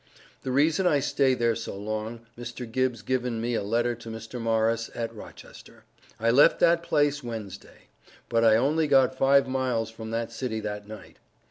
[0.41, 2.65] The reason I stay there so long Mr.
[2.65, 5.83] Gibbs given me a letter to Mr Morris at Rochester.
[6.19, 7.87] I left that place Wensday,
[8.27, 11.17] but I only got five miles from that city that night.